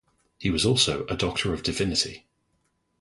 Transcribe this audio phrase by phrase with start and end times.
[0.39, 2.25] He was also a Doctor of Divinity.